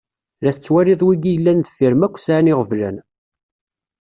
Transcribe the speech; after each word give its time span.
La 0.43 0.51
tettwaliḍ 0.55 1.01
wigi 1.05 1.31
yellan 1.33 1.59
ddeffir-m 1.61 2.01
akk 2.07 2.15
sɛan 2.19 2.51
iɣeblan. 2.51 2.97